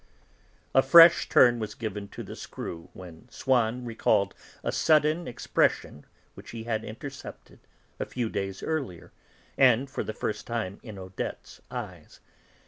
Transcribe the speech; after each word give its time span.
A 0.73 0.81
fresh 0.81 1.29
turn 1.29 1.59
was 1.59 1.75
given 1.75 2.07
to 2.07 2.23
the 2.23 2.35
screw 2.35 2.89
when 2.93 3.29
Swann 3.29 3.85
recalled 3.85 4.33
a 4.63 4.71
sudden 4.71 5.27
expression 5.27 6.07
which 6.33 6.49
he 6.49 6.63
had 6.63 6.83
intercepted, 6.83 7.59
a 7.99 8.05
few 8.07 8.27
days 8.27 8.63
earlier, 8.63 9.11
and 9.59 9.87
for 9.91 10.03
the 10.03 10.11
first 10.11 10.47
time, 10.47 10.79
in 10.81 10.97
Odette's 10.97 11.61
eyes. 11.69 12.19